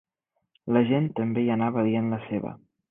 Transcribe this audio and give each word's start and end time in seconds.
La 0.77 0.81
gent 0.93 1.11
també 1.21 1.45
hi 1.45 1.55
anava 1.59 1.87
dient 1.91 2.13
la 2.17 2.23
seva. 2.27 2.59